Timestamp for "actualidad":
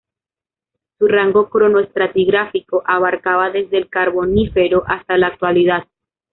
5.27-5.83